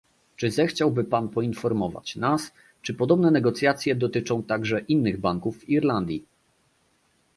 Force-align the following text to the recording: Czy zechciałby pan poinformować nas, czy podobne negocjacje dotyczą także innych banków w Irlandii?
Czy 0.37 0.51
zechciałby 0.51 1.03
pan 1.03 1.29
poinformować 1.29 2.15
nas, 2.15 2.51
czy 2.81 2.93
podobne 2.93 3.31
negocjacje 3.31 3.95
dotyczą 3.95 4.43
także 4.43 4.79
innych 4.79 5.19
banków 5.19 5.59
w 5.59 5.69
Irlandii? 5.69 6.25